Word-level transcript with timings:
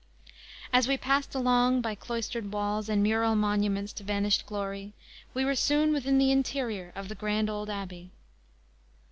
As 0.73 0.87
we 0.87 0.97
passed 0.97 1.35
along 1.35 1.81
by 1.81 1.93
cloistered 1.93 2.51
walls 2.51 2.89
and 2.89 3.03
mural 3.03 3.35
monuments 3.35 3.93
to 3.93 4.03
vanished 4.03 4.47
glory, 4.47 4.93
we 5.35 5.45
were 5.45 5.53
soon 5.53 5.93
within 5.93 6.17
the 6.17 6.31
interior 6.31 6.91
of 6.95 7.07
the 7.07 7.13
grand 7.13 7.51
old 7.51 7.69
Abbey. 7.69 8.09